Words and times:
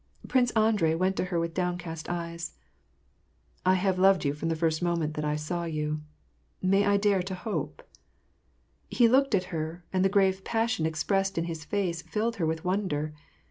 Prince 0.27 0.49
Andrei 0.55 0.95
went 0.95 1.15
to 1.17 1.25
her 1.25 1.39
with 1.39 1.53
downcast 1.53 2.09
eyes:—" 2.09 2.55
I 3.67 3.75
have 3.75 3.99
loved 3.99 4.25
you 4.25 4.33
from 4.33 4.49
the 4.49 4.55
first 4.55 4.81
moment 4.81 5.13
that 5.13 5.23
I 5.23 5.35
saw 5.35 5.65
you. 5.65 6.01
May 6.59 6.87
I 6.87 6.97
dare 6.97 7.21
to 7.21 7.35
hope?" 7.35 7.83
He 8.89 9.07
looked 9.07 9.35
at 9.35 9.53
her, 9.53 9.85
and 9.93 10.03
the 10.03 10.09
grave 10.09 10.43
passion 10.43 10.87
expressed 10.87 11.37
in 11.37 11.43
his 11.43 11.63
face 11.65 12.01
filled 12.01 12.37
her 12.37 12.47
with 12.47 12.65
wonder. 12.65 13.13